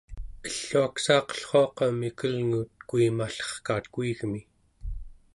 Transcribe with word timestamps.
elluaksaaqellruaqa 0.47 1.83
mikelnguut 1.99 2.73
kuimallerkaat 2.89 3.85
kuigmi 3.93 4.41